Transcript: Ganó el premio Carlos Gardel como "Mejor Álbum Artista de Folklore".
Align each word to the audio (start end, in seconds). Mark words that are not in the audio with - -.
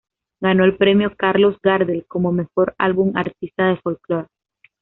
Ganó 0.41 0.63
el 0.65 0.77
premio 0.77 1.15
Carlos 1.15 1.57
Gardel 1.61 2.05
como 2.07 2.31
"Mejor 2.31 2.73
Álbum 2.79 3.11
Artista 3.15 3.67
de 3.67 3.77
Folklore". 3.77 4.25